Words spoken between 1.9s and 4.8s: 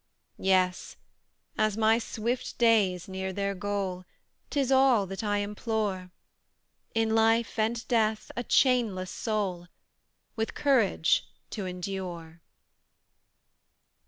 swift days near their goal: 'Tis